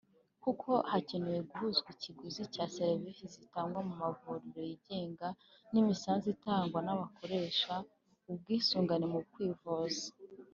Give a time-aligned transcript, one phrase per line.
[0.43, 5.27] kuko hakeneye guhuzwa ikiguzi cya serivisi zitangwa mu mavuriro yigenga
[5.71, 7.73] n’imisanzu itangwa n’abakoresha
[8.31, 10.05] ubwisungane mu kwivuza